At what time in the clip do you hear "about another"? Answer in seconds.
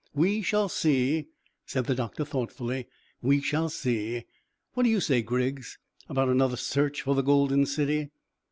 6.09-6.57